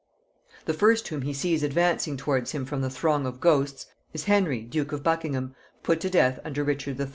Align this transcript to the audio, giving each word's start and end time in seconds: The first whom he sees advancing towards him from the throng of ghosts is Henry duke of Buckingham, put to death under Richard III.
The 0.65 0.73
first 0.73 1.09
whom 1.09 1.21
he 1.21 1.31
sees 1.31 1.61
advancing 1.61 2.17
towards 2.17 2.53
him 2.53 2.65
from 2.65 2.81
the 2.81 2.89
throng 2.89 3.27
of 3.27 3.39
ghosts 3.39 3.85
is 4.13 4.23
Henry 4.23 4.61
duke 4.63 4.91
of 4.91 5.03
Buckingham, 5.03 5.53
put 5.83 6.01
to 6.01 6.09
death 6.09 6.39
under 6.43 6.63
Richard 6.63 6.99
III. 6.99 7.09